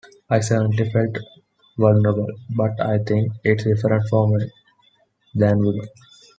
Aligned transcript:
I 0.31 0.39
certainly 0.39 0.89
felt 0.89 1.15
vulnerable, 1.77 2.25
but 2.57 2.81
I 2.81 2.97
think 3.03 3.33
it's 3.43 3.65
different 3.65 4.09
for 4.09 4.27
men 4.27 4.49
than 5.35 5.59
women. 5.59 5.89